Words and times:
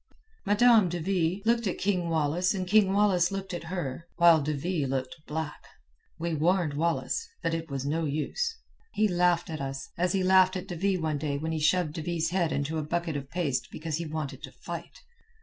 "—looked 0.47 1.67
at 1.67 1.77
King 1.77 2.09
Wallace 2.09 2.55
and 2.55 2.65
King 2.67 2.91
Wallace 2.91 3.31
looked 3.31 3.53
at 3.53 3.65
her, 3.65 4.07
while 4.15 4.41
De 4.41 4.51
Ville 4.51 4.89
looked 4.89 5.15
black. 5.27 5.63
We 6.17 6.33
warned 6.33 6.73
Wallace, 6.73 7.29
but 7.43 7.53
it 7.53 7.69
was 7.69 7.85
no 7.85 8.05
use. 8.05 8.57
He 8.93 9.07
laughed 9.07 9.51
at 9.51 9.61
us, 9.61 9.89
as 9.99 10.13
he 10.13 10.23
laughed 10.23 10.55
at 10.57 10.67
De 10.67 10.75
Ville 10.75 11.03
one 11.03 11.19
day 11.19 11.37
when 11.37 11.51
he 11.51 11.59
shoved 11.59 11.93
De 11.93 12.01
Ville's 12.01 12.29
head 12.31 12.51
into 12.51 12.79
a 12.79 12.83
bucket 12.83 13.15
of 13.15 13.29
paste 13.29 13.67
because 13.71 13.97
he 13.97 14.07
wanted 14.07 14.41
to 14.41 14.51
fight. 14.51 15.01